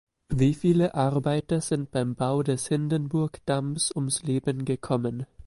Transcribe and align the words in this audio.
Wie 0.29 0.55
viele 0.55 0.95
Arbeiter 0.95 1.61
sind 1.61 1.91
beim 1.91 2.15
Bau 2.15 2.41
des 2.41 2.67
Hindenburgdamms 2.67 3.91
ums 3.95 4.23
Leben 4.23 4.65
gekommen? 4.65 5.27